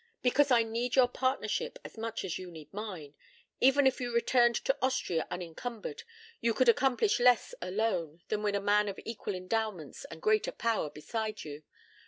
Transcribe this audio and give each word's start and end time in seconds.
"Because 0.23 0.49
I 0.49 0.63
need 0.63 0.95
your 0.95 1.07
partnership 1.07 1.77
as 1.85 1.95
much 1.95 2.25
as 2.25 2.39
you 2.39 2.49
need 2.49 2.73
mine. 2.73 3.13
Even 3.59 3.85
if 3.85 4.01
you 4.01 4.11
returned 4.11 4.55
to 4.55 4.75
Austria 4.81 5.27
unencumbered, 5.29 6.01
you 6.39 6.55
could 6.55 6.67
accomplish 6.67 7.19
less 7.19 7.53
alone 7.61 8.23
than 8.29 8.41
with 8.41 8.55
a 8.55 8.61
man 8.61 8.89
of 8.89 8.99
equal 9.05 9.35
endowments 9.35 10.05
and 10.05 10.19
greater 10.19 10.51
power 10.51 10.89
beside 10.89 11.43
you. 11.43 11.61